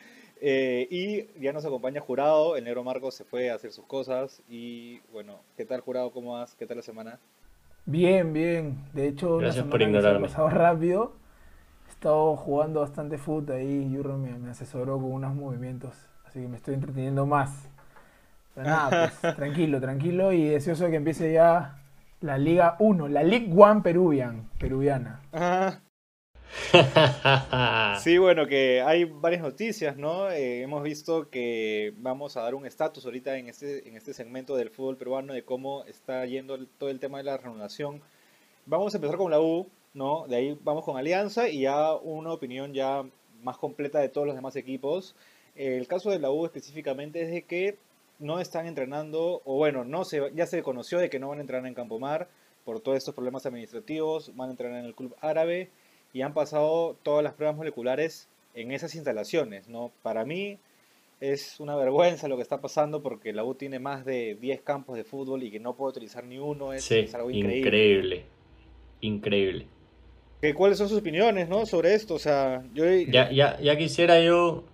[0.47, 2.57] eh, y ya nos acompaña Jurado.
[2.57, 6.11] El negro Marco se fue a hacer sus cosas y bueno, ¿qué tal Jurado?
[6.13, 6.55] ¿Cómo vas?
[6.55, 7.19] ¿Qué tal la semana?
[7.87, 8.77] Bien, bien.
[8.93, 10.29] De hecho, Gracias por ignorarme.
[10.29, 11.13] pasado rápido.
[11.87, 13.91] He estado jugando bastante fútbol ahí.
[13.91, 15.97] Yurro me, me asesoró con unos movimientos.
[16.27, 17.69] Así que me estoy entreteniendo más.
[18.55, 20.33] Pero nada, pues tranquilo, tranquilo.
[20.33, 21.79] Y deseoso de que empiece ya
[22.21, 25.21] la Liga 1, la League One Peruvian, peruviana.
[28.03, 30.31] Sí, bueno, que hay varias noticias, ¿no?
[30.31, 34.57] Eh, hemos visto que vamos a dar un estatus ahorita en este, en este segmento
[34.57, 38.03] del fútbol peruano de cómo está yendo todo el tema de la reanudación.
[38.67, 40.27] Vamos a empezar con la U, ¿no?
[40.27, 43.05] De ahí vamos con Alianza y ya una opinión ya
[43.43, 45.15] más completa de todos los demás equipos.
[45.55, 47.79] El caso de la U específicamente es de que
[48.19, 51.43] no están entrenando, o bueno, no se, ya se conoció de que no van a
[51.43, 52.29] entrenar en Campomar
[52.65, 55.71] por todos estos problemas administrativos, van a entrenar en el club árabe
[56.15, 59.91] y han pasado todas las pruebas moleculares en esas instalaciones, ¿no?
[60.03, 60.59] Para mí
[61.21, 64.97] es una vergüenza lo que está pasando porque la U tiene más de 10 campos
[64.97, 67.59] de fútbol y que no puede utilizar ni uno es, Sí, es algo increíble.
[67.69, 68.25] increíble.
[69.01, 69.67] Increíble.
[70.41, 71.67] ¿Qué- ¿Cuáles son sus opiniones, no?
[71.67, 72.85] Sobre esto, o sea, yo...
[72.87, 74.65] Ya, ya, ya quisiera yo,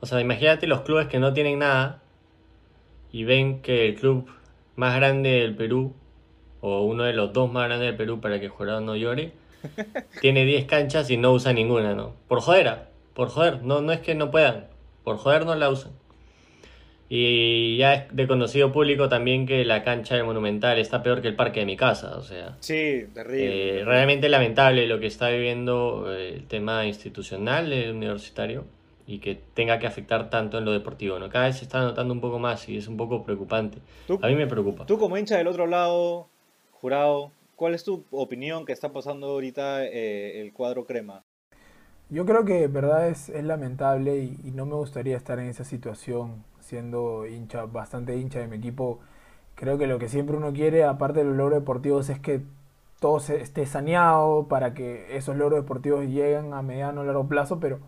[0.00, 2.02] o sea, imagínate los clubes que no tienen nada
[3.12, 4.26] y ven que el club
[4.76, 5.92] más grande del Perú,
[6.60, 9.32] o uno de los dos más grandes del Perú para que el jurado no llore,
[10.20, 12.14] tiene 10 canchas y no usa ninguna, ¿no?
[12.28, 14.66] Por joder, ah, por joder, no, no es que no puedan,
[15.04, 15.92] por joder no la usan.
[17.08, 21.28] Y ya es de conocido público también que la cancha del Monumental está peor que
[21.28, 22.56] el parque de mi casa, o sea...
[22.60, 23.80] Sí, terrible.
[23.80, 28.64] Eh, realmente lamentable lo que está viviendo eh, el tema institucional del universitario.
[29.06, 31.28] y que tenga que afectar tanto en lo deportivo, ¿no?
[31.28, 33.78] Cada vez se está notando un poco más y es un poco preocupante.
[34.06, 34.86] Tú- A mí me preocupa.
[34.86, 36.28] Tú como hincha del otro lado,
[36.70, 37.30] jurado,
[37.62, 41.22] ¿cuál es tu opinión que está pasando ahorita eh, el cuadro crema?
[42.10, 46.42] Yo creo que en verdad es, lamentable y, no me gustaría estar en esa situación
[46.58, 48.98] siendo hincha, bastante hincha de mi equipo.
[49.54, 52.40] Creo que lo que siempre uno quiere, aparte de los logros deportivos, es que
[52.98, 57.78] todo esté saneado para que esos logros deportivos lleguen a mediano o largo plazo, pero,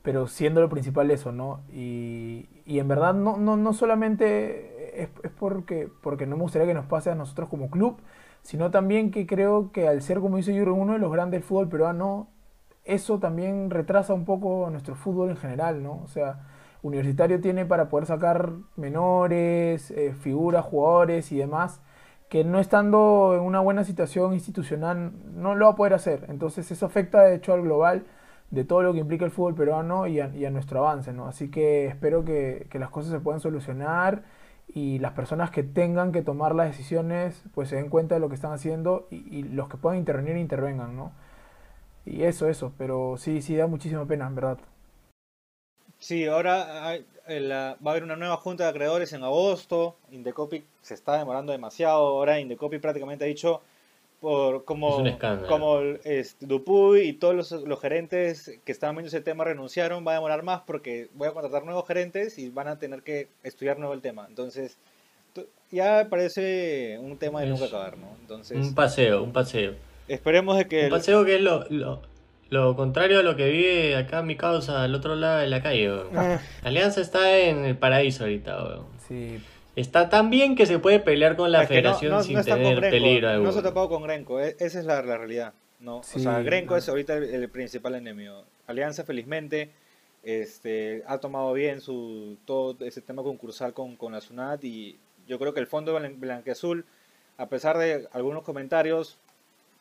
[0.00, 1.60] pero siendo lo principal eso, ¿no?
[1.70, 6.66] Y, y en verdad no, no, no solamente es, es porque, porque no me gustaría
[6.66, 7.98] que nos pase a nosotros como club,
[8.42, 11.48] sino también que creo que al ser, como dice Jurgen, uno de los grandes del
[11.48, 12.28] fútbol peruano,
[12.84, 16.00] eso también retrasa un poco nuestro fútbol en general, ¿no?
[16.02, 16.40] O sea,
[16.82, 21.80] Universitario tiene para poder sacar menores, eh, figuras, jugadores y demás,
[22.28, 26.26] que no estando en una buena situación institucional no lo va a poder hacer.
[26.28, 28.06] Entonces eso afecta de hecho al global
[28.50, 31.26] de todo lo que implica el fútbol peruano y a, y a nuestro avance, ¿no?
[31.26, 34.22] Así que espero que, que las cosas se puedan solucionar
[34.74, 38.28] y las personas que tengan que tomar las decisiones pues se den cuenta de lo
[38.28, 41.12] que están haciendo y, los que puedan intervenir intervengan, ¿no?
[42.04, 44.58] Y eso, eso, pero sí, sí da muchísima pena, en verdad.
[45.98, 49.96] Sí, ahora hay- eh, va a haber una nueva junta de acreedores en agosto.
[50.10, 52.06] Indecopi se está demorando demasiado.
[52.06, 53.60] Ahora Indecopi prácticamente ha dicho,
[54.20, 55.48] por como, Es un escándalo.
[55.48, 60.12] como este, Dupuy y todos los, los gerentes que estaban viendo ese tema renunciaron, va
[60.12, 63.78] a demorar más porque voy a contratar nuevos gerentes y van a tener que estudiar
[63.78, 64.26] nuevo el tema.
[64.28, 64.76] Entonces,
[65.70, 68.08] ya parece un tema de Es nunca acabar, ¿no?
[68.20, 69.74] Entonces, Un paseo, un paseo.
[70.08, 70.78] esperemos de que...
[70.78, 72.00] Un el- paseo que es lo, lo,
[72.50, 75.90] lo contrario a lo que vive acá mi causa al otro lado de la calle.
[76.62, 78.86] Alianza está en el paraíso ahorita, weón.
[79.06, 79.38] Sí,
[79.78, 82.36] Está tan bien que se puede pelear con la Es que no- federación no- sin
[82.36, 85.16] no tener Grenco, peligro No se ha topado con Grenco, e- esa es la, la
[85.18, 85.52] realidad.
[85.80, 86.02] ¿no?
[86.02, 86.78] Sí, o sea, Grenco no.
[86.78, 88.42] es ahorita el, el principal enemigo.
[88.66, 89.70] Alianza, felizmente,
[90.24, 95.38] este, ha tomado bien su todo ese tema concursal con, con la SUNAT y yo
[95.38, 96.84] creo que el fondo blan- blanqueazul,
[97.36, 99.16] a pesar de algunos comentarios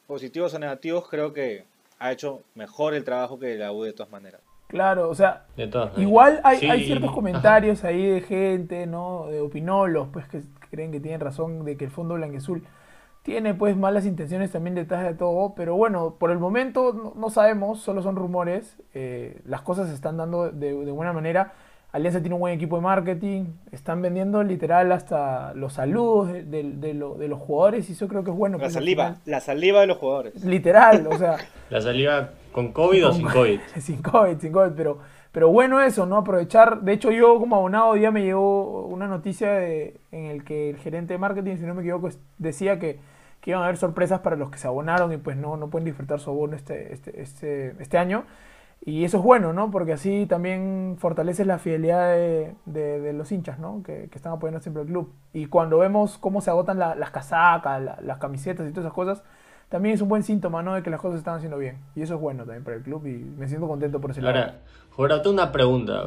[0.05, 1.63] positivos o negativos, creo que
[1.97, 4.41] ha hecho mejor el trabajo que la U de todas maneras.
[4.67, 6.09] Claro, o sea, De todas maneras.
[6.09, 7.15] Igual hay, Sí, hay ciertos ajá.
[7.15, 9.27] comentarios ahí de gente, ¿no?
[9.27, 12.63] De opinolos, pues que creen que tienen razón de que el Fondo Blanquezul
[13.23, 17.29] tiene pues malas intenciones también detrás de todo, pero bueno, por el momento no, no
[17.29, 21.53] sabemos, solo son rumores, eh, las cosas se están dando de, de buena manera.
[21.97, 26.63] Alianza tiene un buen equipo de marketing, están vendiendo literal hasta los saludos de, de-
[26.73, 28.57] de lo- de los jugadores y eso creo que es bueno.
[28.57, 29.21] La al saliva, final.
[29.25, 30.43] la saliva de los jugadores.
[30.45, 31.35] Literal, o sea,
[31.69, 33.59] La saliva con COVID o sin COVID.
[33.79, 34.99] sin COVID, sin COVID, pero,
[35.31, 36.17] pero bueno eso, ¿no?
[36.17, 36.81] Aprovechar.
[36.81, 40.77] De hecho, yo como abonado día me llegó una noticia de- en el que el
[40.77, 42.99] gerente de marketing, si no me equivoco, decía que,
[43.41, 45.85] que iban a haber sorpresas para los que se abonaron y pues no, no pueden
[45.85, 48.23] disfrutar su abono este, este, este, este año.
[48.85, 49.69] Y eso es bueno, ¿no?
[49.69, 53.81] Porque así también fortalece la fidelidad de, de- de los hinchas, ¿no?
[53.83, 55.11] Que, que están apoyando siempre al club.
[55.33, 58.93] Y cuando vemos cómo se agotan la- las casacas, la- las camisetas y todas esas
[58.93, 59.23] cosas,
[59.67, 60.75] también es un buen síntoma, ¿no?
[60.75, 61.79] De que las cosas se están haciendo bien.
[61.95, 64.53] Y eso es bueno también para el club y me siento contento por ese lado.
[64.97, 66.03] Ahora, tengo una pregunta.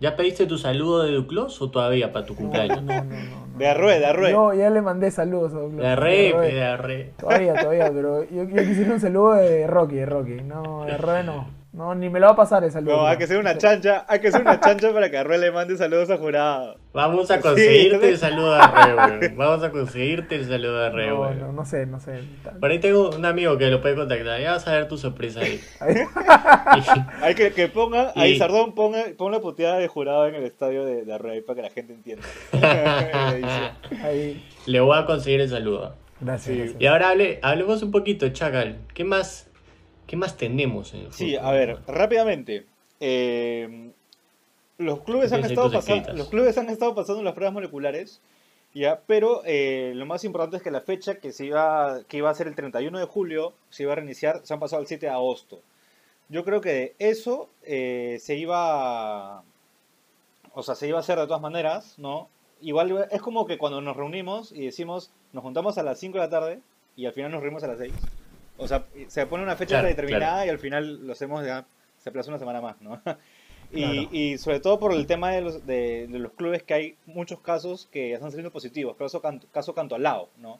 [0.00, 2.82] ¿Ya pediste tu saludo de Duclos o todavía para tu No, cumpleaños?
[2.82, 3.10] no, no, no,
[3.52, 3.58] no.
[3.58, 4.30] De Arrué, de Arrué.
[4.30, 5.80] Yo ya le mandé saludos a Douglas.
[5.82, 6.32] De Arrué.
[6.54, 7.12] de arre.
[7.18, 10.40] Todavía, todavía, pero yo, yo quisiera un saludo de Rocky, de Rocky.
[10.42, 11.59] No, de Arrué no.
[11.72, 12.96] No, ni me lo va a pasar el saludo.
[12.96, 15.52] No, hay que ser una chancha, hay que ser una chancha para que Arrué le
[15.52, 16.76] mande saludos a jurado.
[16.92, 18.06] Vamos a conseguirte sí.
[18.08, 19.36] el saludo de arre, weón.
[19.36, 22.22] Vamos a conseguirte el saludo de arre, No, no, no sé, no sé.
[22.58, 24.40] Por ahí tengo un amigo que lo puede contactar.
[24.40, 25.60] Ya vas a ver tu sorpresa ahí.
[27.22, 30.42] Hay que, que ponga, ahí Y- Sardón ponga, ponga la puteada de jurado en el
[30.44, 32.26] estadio de, de Arrué para que la gente entienda.
[34.04, 34.44] Ahí.
[34.66, 35.94] Le voy a conseguir el saludo.
[36.20, 36.58] Gracias, Sí.
[36.58, 36.80] gracias.
[36.80, 38.78] Y ahora hable, hablemos un poquito, Chacal.
[38.94, 39.49] ¿Qué más,
[40.10, 41.46] qué más tenemos en el Sí, fútbol?
[41.46, 42.66] a ver, rápidamente.
[42.98, 43.92] eh,
[44.76, 48.20] los clubes han estado pasando, los clubes han estado pasando las pruebas moleculares,
[48.74, 52.28] ya, pero eh, lo más importante es que la fecha que se iba, que iba
[52.30, 55.06] a ser el 31 de julio, se iba a reiniciar, se han pasado al 7
[55.06, 55.60] de agosto.
[56.28, 59.42] Yo creo que de eso eh, se iba, a-
[60.54, 62.28] o sea, se iba a hacer de todas maneras, ¿no?
[62.62, 66.24] Igual es como que cuando nos reunimos y decimos, nos juntamos a las 5 de
[66.24, 66.60] la tarde
[66.96, 67.92] y al final nos reunimos a las 6.
[68.60, 71.66] O sea, se pone una fecha Claro, predeterminada y al final lo hacemos ya,
[71.98, 73.00] se aplaza una semana más, ¿no?
[73.72, 74.08] Y, Claro.
[74.10, 77.38] y sobre todo por el tema de los, de, de los clubes que hay muchos
[77.38, 78.96] casos que están saliendo positivos.
[78.96, 80.58] Caso, Canto- caso Cantolao, ¿no?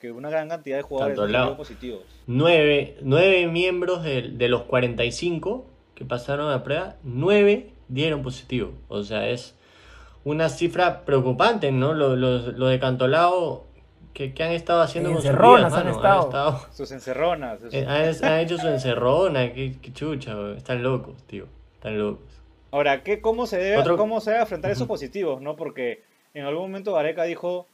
[0.00, 2.02] Que una gran cantidad de jugadores han positivos.
[2.28, 8.72] Nueve, nueve miembros de, de los 45 que pasaron a prueba, nueve dieron positivo.
[8.86, 9.56] O sea, es
[10.22, 11.92] una cifra preocupante, ¿no?
[11.92, 13.66] Lo, lo- lo de Cantolao
[14.14, 15.96] que, que han estado haciendo En con sus encerronas vidas, han mano.
[15.96, 16.22] estado.
[16.24, 17.60] estado- Sus encerronas.
[17.60, 20.56] sus- eh, han, han hecho su encerrona, qué, qué chucha, weón.
[20.56, 22.24] están locos, tío, están locos.
[22.70, 25.40] Ahora, ¿qué, cómo, se debe, Otro- ¿cómo se debe afrontar esos positivos?
[25.42, 25.54] ¿no?
[25.56, 27.66] Porque en algún momento Gareca dijo,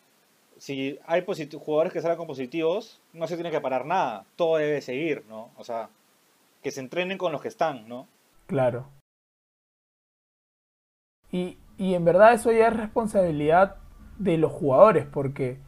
[0.58, 4.80] si hay jugadores que salgan con positivos, no se tiene que parar nada, todo debe
[4.82, 5.50] seguir, ¿no?
[5.56, 5.88] O sea,
[6.62, 8.06] que se entrenen con los que están, ¿no?
[8.46, 8.88] Claro.
[11.32, 13.76] Y, y en verdad eso ya es responsabilidad
[14.18, 15.58] de los jugadores, porque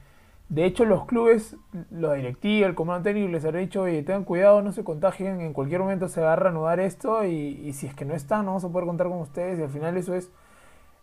[0.55, 1.57] de hecho los clubes,
[1.91, 5.53] la directiva, el comando técnico les ha dicho, oye, tengan cuidado, no se contagien, en
[5.55, 7.31] cualquier momento se va a reanudar esto y,
[7.65, 9.71] y si es que no están, no vamos a poder contar con ustedes y al
[9.71, 10.31] final eso es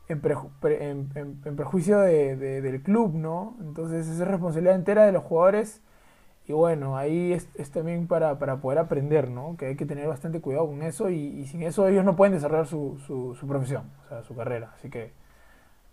[0.09, 1.09] en, preju- pre- en-
[1.57, 3.57] perjuicio de- de- del club, ¿no?
[3.61, 5.81] Entonces esa es responsabilidad entera de los jugadores
[6.47, 9.55] y bueno, ahí es, es también para, para poder aprender, ¿no?
[9.57, 12.33] Que hay que tener bastante cuidado con eso y, y sin eso ellos no pueden
[12.33, 12.97] desarrollar su,
[13.39, 14.73] su profesión, o sea, su carrera.
[14.75, 15.13] Así que,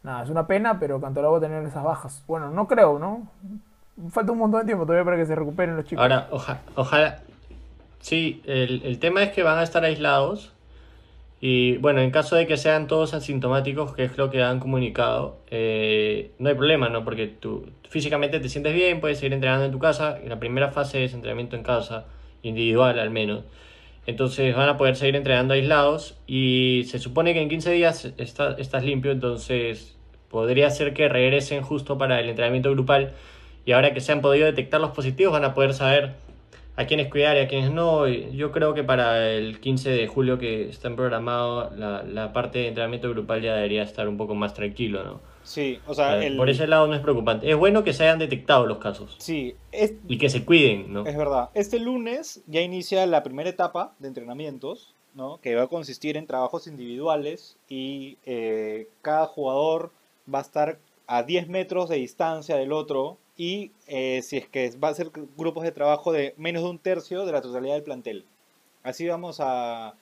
[0.07, 2.23] nada, es una pena, pero Cantolao va tener esas bajas.
[2.27, 3.29] Bueno, no creo, ¿no?
[4.11, 6.01] Falta un montón de tiempo todavía para que se recuperen los chicos.
[6.03, 7.19] Ahora, oja- ojalá.
[8.01, 10.53] Sí, el, el tema es que van a estar aislados.
[11.41, 15.37] Y bueno, en caso de que sean todos asintomáticos, que es lo que han comunicado,
[15.51, 17.05] eh, no hay problema, ¿no?
[17.05, 20.19] Porque tú físicamente te sientes bien, puedes seguir entrenando en tu casa.
[20.27, 22.07] La primera fase es entrenamiento en casa,
[22.43, 23.45] individual al menos.
[24.07, 26.17] Entonces van a poder seguir entrenando aislados.
[26.27, 29.96] Y se supone que en 15 días está- estás limpio, entonces
[30.31, 33.13] podría ser que regresen justo para el entrenamiento grupal.
[33.65, 36.15] Y ahora que se han podido detectar los positivos, van a poder saber
[36.77, 38.07] a quiénes cuidar y a quiénes no.
[38.07, 42.69] Yo creo que para el 15 de julio que están programado, la, la parte de
[42.69, 45.21] entrenamiento grupal ya debería estar un poco más tranquilo, ¿no?
[45.47, 47.49] Sí, o sea, el, Por ese lado no es preocupante.
[47.49, 51.07] Es bueno que se hayan detectado los casos sí, es, y que se cuiden, ¿no?
[51.07, 51.51] Es verdad.
[51.55, 55.39] Este lunes ya inicia la primera etapa de entrenamientos, ¿no?
[55.41, 59.93] Que va a consistir en trabajos individuales y eh, cada jugador
[60.33, 64.71] va a estar a 10 metros de distancia del otro y eh, si es que
[64.83, 67.83] va a ser grupos de trabajo de menos de un tercio de la totalidad del
[67.83, 68.25] plantel.
[68.83, 69.95] Así vamos a,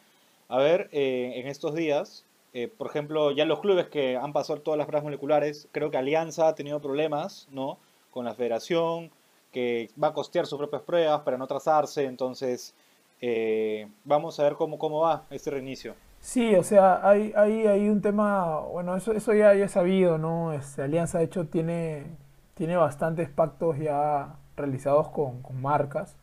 [0.49, 2.25] a ver eh, en estos días.
[2.53, 5.97] eh, por ejemplo, ya los clubes que han pasado todas las pruebas moleculares, creo que
[5.99, 7.79] Alianza ha tenido problemas, ¿no?
[8.13, 9.11] Con la federación,
[9.53, 12.75] que va a costear sus propias pruebas para no trazarse, entonces
[13.21, 15.95] eh, vamos a ver cómo, cómo va este reinicio.
[16.25, 20.55] Sí, o sea, hay, hay, hay un tema, bueno, eso, eso ya, ya sabido, ¿no?
[20.55, 22.07] Este, Alianza, de hecho, tiene,
[22.55, 26.17] tiene bastantes pactos ya realizados con, con marcas.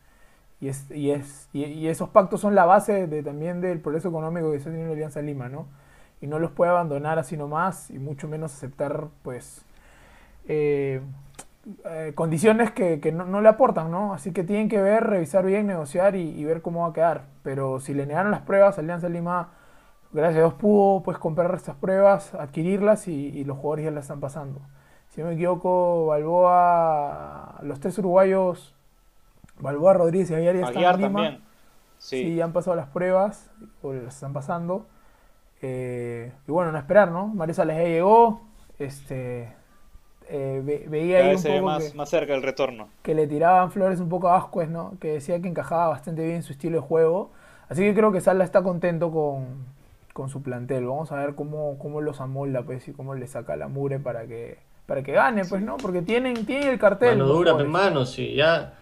[0.60, 4.52] Y, es, y, es, y, esos pactos son la base de, también del progreso económico
[4.52, 5.68] que está teniendo Alianza Lima, ¿no?
[6.22, 9.66] Y no los puede abandonar así nomás, y mucho menos aceptar, pues,
[10.48, 11.02] eh,
[11.86, 14.14] eh, condiciones que, que no, no le aportan, ¿no?
[14.16, 17.26] Así que tienen que ver, revisar bien, negociar y, y ver cómo va a quedar.
[17.44, 19.61] Pero si le negaron las pruebas, Alianza Lima
[20.14, 24.04] gracias a Dios pudo pues comprar estas pruebas, adquirirlas y, y los jugadores ya las
[24.06, 24.60] están pasando.
[25.10, 28.74] Si no me equivoco, Balboa, los tres uruguayos,
[29.60, 31.22] Balboa, Rodríguez y Aguiar ya están Aguiar en Lima.
[31.22, 31.42] también.
[31.98, 32.24] Sí.
[32.24, 32.36] Sí.
[32.36, 33.52] ya han pasado las pruebas,
[33.84, 34.88] o las están pasando.
[35.62, 37.28] Eh, y bueno, no esperar, ¿no?
[37.28, 38.42] Mario Sales ya llegó,
[38.80, 39.54] este,
[40.30, 42.90] eh, ve- veía Cada ahí un poco más, que, más cerca el retorno.
[43.04, 44.94] que le tiraban flores un poco a Ascuez, ¿no?
[45.00, 47.30] Que decía que encajaba bastante bien su estilo de juego.
[47.70, 49.66] Así que creo que Sala está contento con,
[50.14, 50.86] con su plantel.
[50.86, 54.26] Vamos a ver cómo, cómo los amolda, pues, y cómo le saca la mure para
[54.28, 55.78] que, para que gane, pues, ¿no?
[55.78, 57.18] Porque tienen, tienen el cartel.
[57.18, 58.74] Mano dura, pues, mano, sí, ya,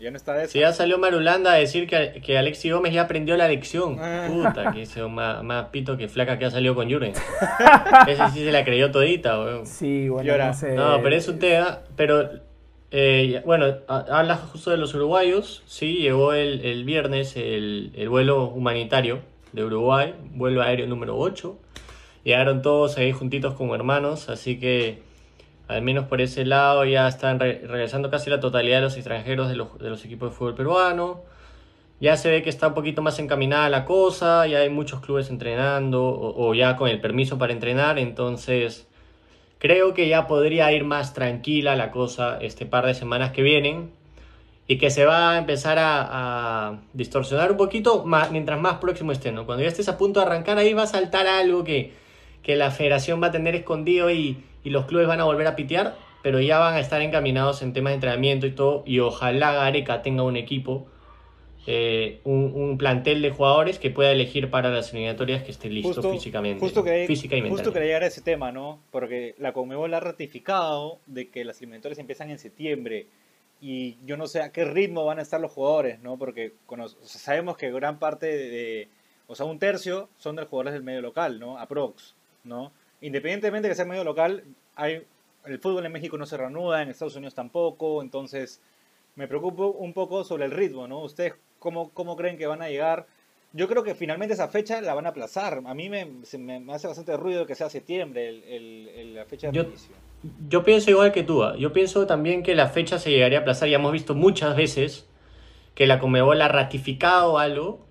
[0.00, 3.02] Ya no está de si ya salió Marulanda a decir que, que Alexi Gómez ya
[3.02, 3.96] aprendió la lección.
[4.00, 4.26] Ah.
[4.28, 7.12] Puta, que ese más, más pito que flaca que ha salido con Jurgen.
[8.06, 9.66] Ese sí se la creyó todita, weón.
[9.66, 10.74] Sí, bueno, no sé.
[10.74, 12.28] No, pero es un tema, pero
[12.90, 18.08] eh, bueno, ha- hablas justo de los uruguayos, sí, llegó el, el viernes el, el
[18.08, 19.20] vuelo humanitario
[19.54, 21.56] de Uruguay, vuelo aéreo número 8,
[22.24, 25.02] llegaron todos ahí juntitos como hermanos, así que
[25.68, 29.48] al menos por ese lado ya están re- regresando casi la totalidad de los extranjeros
[29.48, 31.22] de los, de los equipos de fútbol peruano.
[32.00, 35.30] Ya se ve que está un poquito más encaminada la cosa, ya hay muchos clubes
[35.30, 38.88] entrenando o ya con el permiso para entrenar, entonces
[39.58, 43.90] creo que ya podría ir más tranquila la cosa este par de semanas que vienen
[44.66, 49.12] y que se va a empezar a, a distorsionar un poquito más, mientras más próximo
[49.12, 49.44] esté, ¿no?
[49.46, 51.92] Cuando ya estés a punto de arrancar ahí va a saltar algo que,
[52.42, 55.54] que la federación va a tener escondido y, y los clubes van a volver a
[55.56, 59.52] pitear, pero ya van a estar encaminados en temas de entrenamiento y todo y ojalá
[59.52, 60.86] Gareca tenga un equipo,
[61.66, 65.94] eh, un, un plantel de jugadores que pueda elegir para las eliminatorias que esté listo
[65.94, 68.80] Justo- físicamente, Justo que, física y justo llegar a ese tema, ¿no?
[68.90, 73.06] Porque la Conmebol ha ratificado de que las eliminatorias empiezan en septiembre
[73.60, 76.16] y yo no sé a qué ritmo van a estar los jugadores, ¿no?
[76.18, 78.88] Porque cono- o sea, sabemos que gran parte de, de-
[79.26, 81.58] o sea, un tercio son de los jugadores del medio local, ¿no?
[81.58, 82.14] Aprox,
[82.44, 82.72] ¿no?
[83.00, 84.44] Independientemente de que sea medio local,
[84.76, 85.02] hay,
[85.46, 88.60] el fútbol en México no se reanuda, en Estados Unidos tampoco, entonces
[89.16, 91.00] me preocupo un poco sobre el ritmo, ¿no?
[91.00, 93.06] ¿Ustedes cómo, cómo creen que van a llegar
[93.56, 95.62] yo creo que finalmente esa fecha la van a aplazar.
[95.64, 99.14] A mí me, se me, me hace bastante ruido que sea septiembre el, el- el-
[99.14, 99.94] la fecha de Yo- inicio.
[100.48, 101.42] Yo pienso igual que tú.
[101.44, 101.54] ¿ah?
[101.58, 103.68] Yo pienso también que la fecha se llegaría a aplazar.
[103.68, 105.08] Ya hemos visto muchas veces
[105.74, 107.84] que la Comebol ha ratificado algo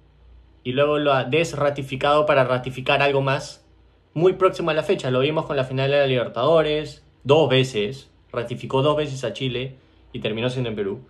[0.63, 3.65] y luego lo ha desratificado para ratificar algo más
[4.13, 5.12] muy próximo a la fecha.
[5.12, 8.10] Lo vimos con la final de la Libertadores dos veces.
[8.32, 9.76] Ratificó dos veces a Chile
[10.12, 11.02] y terminó siendo en Perú.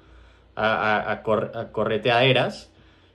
[0.55, 2.71] A, a- a a correteaderas.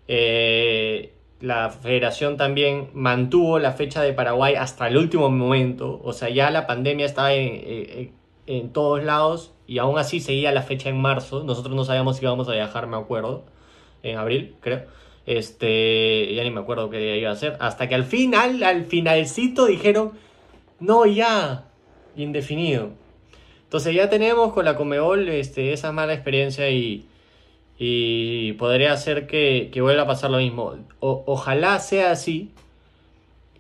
[0.09, 6.01] Eh, la federación también mantuvo la fecha de Paraguay hasta el último momento.
[6.03, 8.13] O sea, ya la pandemia estaba en, en-
[8.47, 11.45] en todos lados y aún así seguía la fecha en marzo.
[11.45, 13.45] Nosotros no sabíamos si íbamos a viajar, me acuerdo.
[14.03, 14.85] En abril, creo.
[15.27, 17.57] Este, ya ni me acuerdo qué día iba a ser.
[17.61, 20.13] Hasta que al final, al finalcito dijeron,
[20.81, 21.67] no, ya,
[22.17, 22.91] indefinido.
[23.65, 27.07] Entonces ya tenemos con la Comebol este, esa mala experiencia y,
[27.79, 30.75] y podría ser que, que vuelva a pasar lo mismo.
[31.01, 32.51] O- ojalá sea así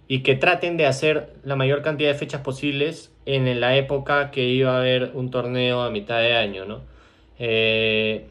[0.09, 4.45] y que traten de hacer la mayor cantidad de fechas posibles en la época que
[4.49, 6.81] iba a haber un torneo a mitad de año, ¿no?
[7.39, 8.27] Eh,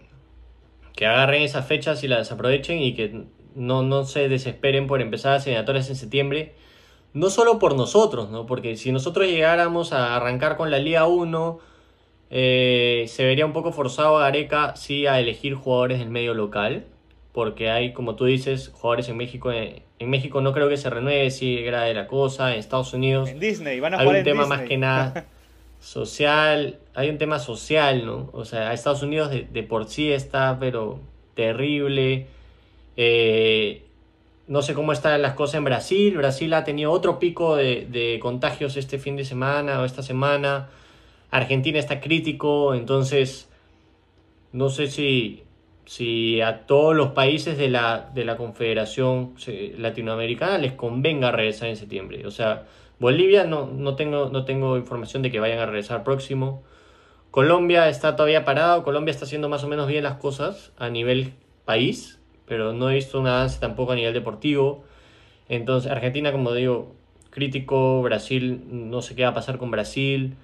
[0.96, 5.34] que agarren esas fechas y las desaprovechen y que no, no se desesperen por empezar
[5.34, 6.56] las eliminatorias en septiembre.
[7.14, 8.46] No solo por nosotros, ¿no?
[8.48, 11.60] Porque si nosotros llegáramos a arrancar con la Liga 1,
[12.30, 16.86] eh, se vería un poco forzado a Gareca, sí, a elegir jugadores del medio local.
[17.32, 19.52] Porque hay, como tú dices, jugadores en México.
[19.52, 22.54] En, en México no creo que se renueve, si era de la cosa.
[22.54, 24.58] En Estados Unidos En Disney, van a hay un en tema Disney.
[24.60, 25.26] más que nada
[25.80, 28.30] social, hay un tema social, ¿no?
[28.34, 31.00] O sea, Estados Unidos de, de por sí está, pero
[31.36, 32.28] terrible.
[32.96, 33.84] Eh,
[34.48, 36.18] no sé cómo están las cosas en Brasil.
[36.18, 40.70] Brasil ha tenido otro pico de, de contagios este fin de semana o esta semana.
[41.32, 43.50] Argentina está crítico, entonces
[44.52, 45.44] no sé si,
[45.86, 51.70] si a todos los países de la, de la Confederación se- Latinoamericana les convenga regresar
[51.70, 52.26] en septiembre.
[52.26, 52.66] O sea,
[53.00, 56.64] Bolivia no, no, tengo, no tengo información de que vayan a regresar próximo.
[57.32, 58.84] Colombia está todavía parado.
[58.84, 61.34] Colombia está haciendo más o menos bien las cosas a nivel
[61.66, 64.84] país, pero no he visto un avance tampoco a nivel deportivo.
[65.50, 66.96] Entonces, Argentina, como digo,
[67.30, 68.02] crítico.
[68.02, 70.36] Brasil, no sé qué va a pasar con Brasil.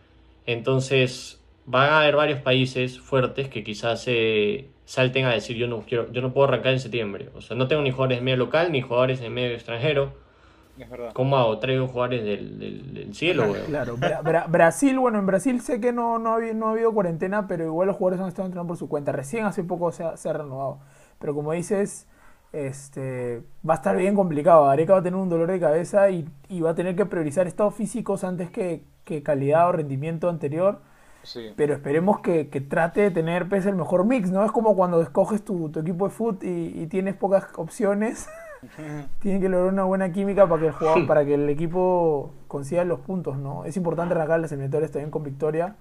[0.46, 5.82] Entonces, van a haber varios países fuertes que quizás se salten a decir yo no
[5.82, 7.30] quiero, yo no puedo arrancar en septiembre.
[7.36, 10.14] O sea, no tengo ni jugadores de medio local ni jugadores de medio extranjero.
[10.78, 11.12] Es verdad.
[11.14, 11.60] ¿Cómo hago?
[11.60, 13.66] Traigo jugadores del, del, del cielo, weón.
[13.68, 16.72] Claro, Bra- Bra- Brasil, bueno, en Brasil sé que no, no, ha habido, no ha
[16.72, 19.12] habido cuarentena, pero igual los jugadores han estado entrenando por su cuenta.
[19.12, 20.80] Recién hace poco se ha, se ha renovado.
[21.20, 22.08] Pero como dices,
[22.54, 24.70] este, va a estar bien complicado.
[24.70, 27.48] Areca va a tener un dolor de cabeza y, y va a tener que priorizar
[27.48, 30.80] estados físicos antes que, que calidad o rendimiento anterior.
[31.24, 31.54] Sí.
[31.56, 34.44] Pero esperemos que, que trate de tener pues, el mejor mix, ¿no?
[34.46, 38.28] Es como cuando escoges tu, tu equipo de fútbol y, y tienes pocas opciones.
[39.20, 42.84] Tienen que lograr una buena química para que el jugador, para que el equipo consiga
[42.86, 43.66] los puntos, ¿no?
[43.66, 45.76] Es importante arrancar las eliminatorias también con victoria.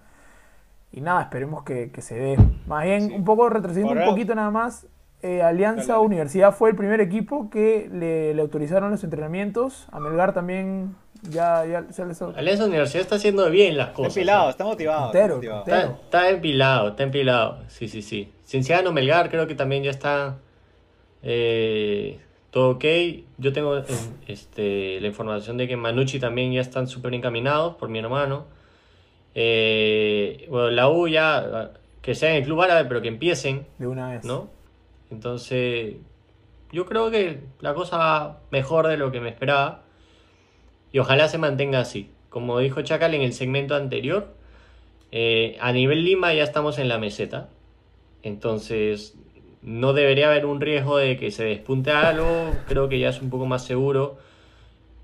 [0.91, 2.37] Y nada, esperemos que, que se dé.
[2.67, 3.15] Más bien, Sí.
[3.15, 4.87] un poco retrocediendo Ahora- un poquito nada más.
[5.23, 6.05] Eh, Alianza Dale.
[6.07, 9.87] Universidad fue el primer equipo que le, le autorizaron los entrenamientos.
[9.93, 10.95] A Melgar también
[11.31, 14.17] ya, ya se les Alianza Universidad está haciendo bien las Está cosas.
[14.17, 14.51] empilado, ¿eh?
[14.51, 15.07] está motivado.
[15.07, 15.61] está Puntero, motivado.
[15.61, 17.59] Está, está empilado, está empilado.
[17.69, 18.33] Sí, sí, sí.
[18.45, 20.37] Cienciano Melgar creo que también ya está
[21.23, 22.19] eh,
[22.51, 22.85] todo ok.
[23.39, 23.85] Yo tengo eh,
[24.27, 28.45] este, la información de que Manucci también ya están súper encaminados por mi hermano.
[29.35, 31.71] Eh, bueno, la U ya,
[32.03, 34.25] que sea en el club árabe, pero que empiecen, de una vez.
[34.25, 34.51] ¿no?
[35.13, 35.97] Entonces,
[36.73, 39.83] yo creo que la cosa va mejor de lo que me esperaba.
[40.91, 42.11] Y ojalá se mantenga así.
[42.31, 44.29] Como dijo Chacal en el segmento anterior,
[45.11, 47.51] eh, a nivel Lima ya estamos en la meseta.
[48.23, 49.19] Entonces,
[49.61, 52.51] no debería haber un riesgo de que se despunte algo.
[52.67, 54.17] Creo que ya es un poco más seguro.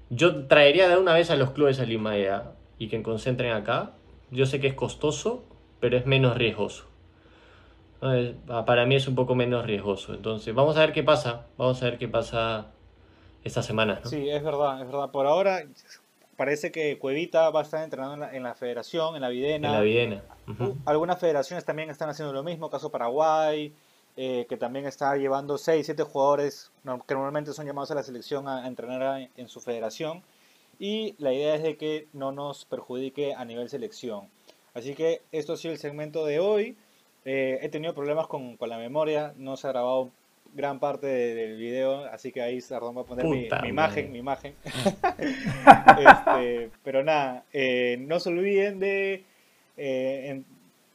[0.09, 3.93] Yo traería de una vez a los clubes a Lima ya y que concentren acá.
[4.31, 5.45] Yo sé que es costoso,
[5.81, 6.87] pero es menos riesgoso.
[8.01, 10.15] Para mí es un poco menos riesgoso.
[10.15, 11.47] Entonces, vamos a ver qué pasa.
[11.57, 12.67] Vamos a ver qué pasa
[13.45, 14.01] esta semana.
[14.05, 14.09] ¿no?
[14.11, 15.11] Sí, es verdad, es verdad.
[15.11, 15.63] Por ahora
[16.37, 19.69] parece que Cuevita va a estar entrenando en la, en la federación, en la Videna.
[19.69, 20.23] En la Videna.
[20.47, 23.75] Uh, Algunas federaciones también están haciendo lo mismo, caso Paraguay,
[24.17, 26.71] eh, que también está llevando 6, 7 jugadores
[27.07, 30.23] que normalmente son llamados a la selección a, a entrenar a- en su federación.
[30.79, 34.29] Y la idea es de que no nos perjudique a nivel selección.
[34.75, 36.77] Así que esto ha sido el segmento de hoy.
[37.31, 40.11] Eh, he tenido problemas con, con la memoria, no se ha grabado
[40.55, 44.19] gran parte de- del video, así que ahí Sardón va a poner mi, imagen, mi
[44.21, 44.55] imagen.
[45.99, 49.25] Este, pero nada, eh, no se olviden de
[49.77, 50.45] eh, en-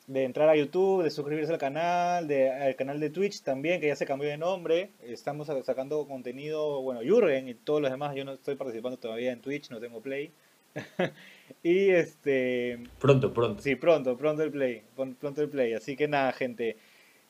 [0.07, 3.87] de entrar a YouTube, de suscribirse al canal, de, al canal de Twitch también, que
[3.87, 4.89] ya se cambió de nombre.
[5.01, 8.13] Estamos sacando contenido, bueno, Jurgen y todos los demás.
[8.13, 10.31] Yo no estoy participando todavía en Twitch, no tengo Play.
[11.63, 12.79] y este.
[12.99, 13.61] Pronto, pronto.
[13.61, 14.83] Sí, pronto, pronto el Play.
[14.95, 15.73] Pronto el Play.
[15.73, 16.77] Así que nada, gente.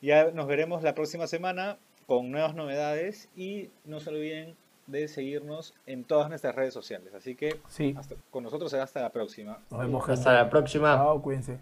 [0.00, 4.54] Ya nos veremos la próxima semana con nuevas novedades y no se olviden
[4.86, 7.14] de seguirnos en todas nuestras redes sociales.
[7.14, 7.94] Así que Sí.
[7.96, 9.58] hasta- con nosotros será hasta la próxima.
[9.70, 10.94] Nos vemos, Hasta la próxima.
[10.96, 11.58] Chao, cuídense.